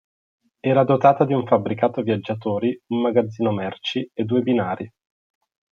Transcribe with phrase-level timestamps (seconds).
[0.61, 4.91] Era dotata di un fabbricato viaggiatori, un magazzino merci e due binari.